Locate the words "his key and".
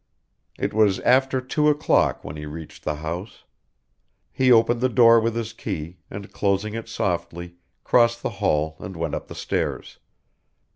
5.35-6.33